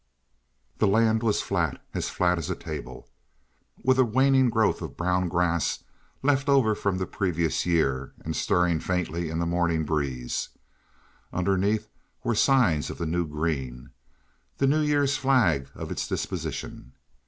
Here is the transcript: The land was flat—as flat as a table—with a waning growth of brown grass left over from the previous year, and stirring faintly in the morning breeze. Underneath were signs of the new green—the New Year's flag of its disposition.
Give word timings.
The 0.79 0.87
land 0.87 1.21
was 1.21 1.43
flat—as 1.43 2.09
flat 2.09 2.39
as 2.39 2.49
a 2.49 2.55
table—with 2.55 3.99
a 3.99 4.03
waning 4.03 4.49
growth 4.49 4.81
of 4.81 4.97
brown 4.97 5.29
grass 5.29 5.83
left 6.23 6.49
over 6.49 6.73
from 6.73 6.97
the 6.97 7.05
previous 7.05 7.67
year, 7.67 8.11
and 8.25 8.35
stirring 8.35 8.79
faintly 8.79 9.29
in 9.29 9.37
the 9.37 9.45
morning 9.45 9.83
breeze. 9.83 10.49
Underneath 11.31 11.87
were 12.23 12.33
signs 12.33 12.89
of 12.89 12.97
the 12.97 13.05
new 13.05 13.27
green—the 13.27 14.65
New 14.65 14.81
Year's 14.81 15.17
flag 15.17 15.69
of 15.75 15.91
its 15.91 16.07
disposition. 16.07 16.93